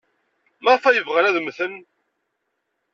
Maɣef 0.63 0.83
ay 0.85 0.99
bɣan 1.07 1.29
ad 1.29 1.37
mmten? 1.39 1.73